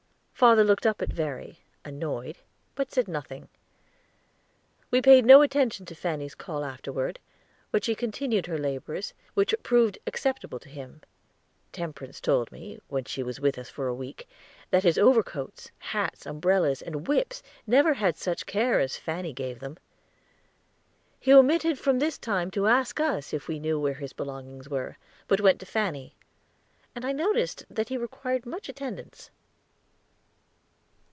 [0.33, 2.39] Father looked up at Verry, annoyed,
[2.73, 3.47] but said nothing.
[4.89, 7.19] We paid no attention to Fanny's call afterward;
[7.69, 11.01] but she continued her labors, which proved acceptable to him.
[11.71, 14.27] Temperance told me, when she was with us for a week,
[14.71, 19.77] that his overcoats, hats, umbrellas, and whips never had such care as Fanny gave them.
[21.19, 24.97] He omitted from this time to ask us if we knew where his belongings were,
[25.27, 26.15] but went to Fanny;
[26.95, 29.29] and I noticed that he required much attendance.